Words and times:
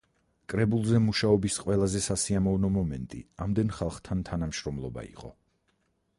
კრებულზე 0.51 1.01
მუშაობის 1.07 1.57
ყველაზე 1.65 2.01
სასიამოვნო 2.05 2.73
მომენტი 2.79 3.23
ამდენ 3.47 3.77
ხალხთან 3.79 4.27
თანამშრომლობა 4.33 5.07
იყო. 5.13 5.33